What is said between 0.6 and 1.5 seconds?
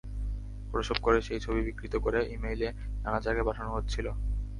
Photoshop করে সেই